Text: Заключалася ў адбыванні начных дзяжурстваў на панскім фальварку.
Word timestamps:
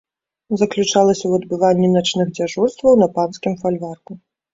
Заключалася 0.59 1.21
ў 1.27 1.33
адбыванні 1.41 1.89
начных 1.97 2.31
дзяжурстваў 2.39 2.97
на 3.03 3.07
панскім 3.19 3.53
фальварку. 3.61 4.11